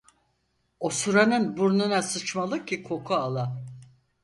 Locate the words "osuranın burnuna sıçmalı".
0.79-2.65